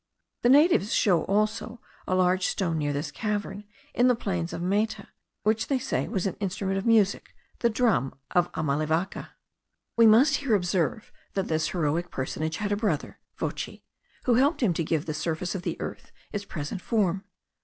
[0.41, 5.09] The natives show also a large stone near this cavern, in the plains of Maita,
[5.43, 9.33] which they say was an instrument of music, the drum of Amalivaca.
[9.97, 13.83] We must here observe, that this heroic personage had a brother, Vochi,
[14.23, 17.23] who helped him to give the surface of the earth its present form.